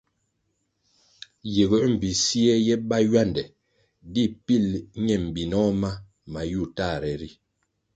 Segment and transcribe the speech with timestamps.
[1.53, 3.43] Yiguer mbpi siè ye bá ywande
[4.13, 4.65] di pil
[5.05, 5.91] ñe mbinoh ma
[6.31, 7.29] mayu tahre ri.